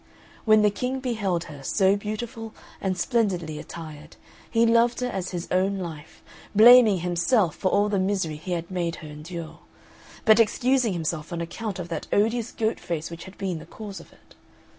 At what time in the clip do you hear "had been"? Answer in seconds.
13.25-13.59